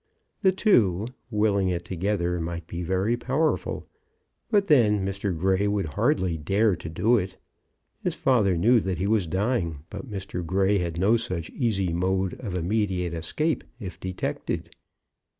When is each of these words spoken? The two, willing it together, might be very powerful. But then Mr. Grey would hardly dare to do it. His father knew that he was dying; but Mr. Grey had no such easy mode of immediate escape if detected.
The 0.41 0.51
two, 0.51 1.09
willing 1.29 1.69
it 1.69 1.85
together, 1.85 2.39
might 2.41 2.65
be 2.65 2.81
very 2.81 3.15
powerful. 3.15 3.85
But 4.49 4.65
then 4.65 5.05
Mr. 5.05 5.37
Grey 5.37 5.67
would 5.67 5.89
hardly 5.89 6.37
dare 6.39 6.75
to 6.75 6.89
do 6.89 7.17
it. 7.17 7.37
His 8.03 8.15
father 8.15 8.57
knew 8.57 8.79
that 8.79 8.97
he 8.97 9.05
was 9.05 9.27
dying; 9.27 9.83
but 9.91 10.09
Mr. 10.09 10.43
Grey 10.43 10.79
had 10.79 10.99
no 10.99 11.17
such 11.17 11.51
easy 11.51 11.93
mode 11.93 12.33
of 12.39 12.55
immediate 12.55 13.13
escape 13.13 13.63
if 13.79 13.99
detected. 13.99 14.75